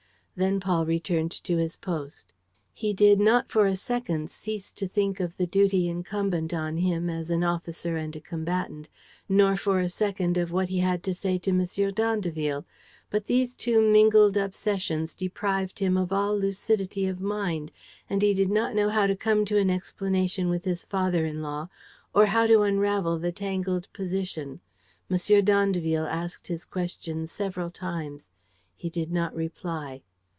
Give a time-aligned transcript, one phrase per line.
[0.33, 2.33] Then Paul returned to his post.
[2.73, 7.11] He did not for a second cease to think of the duty incumbent on him
[7.11, 8.89] as an officer and a combatant,
[9.29, 11.63] nor for a second of what he had to say to M.
[11.93, 12.65] d'Andeville.
[13.11, 17.71] But these two mingled obsessions deprived him of all lucidity of mind!
[18.09, 21.43] and he did not know how to come to an explanation with his father in
[21.43, 21.67] law
[22.15, 24.59] or how to unravel the tangled position.
[25.07, 25.43] M.
[25.45, 28.31] d'Andeville asked his question several times.
[28.75, 30.01] He did not reply.